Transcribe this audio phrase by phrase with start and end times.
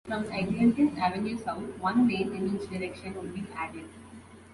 [0.07, 3.87] From Eglinton Avenue south, one lane in each direction would be added.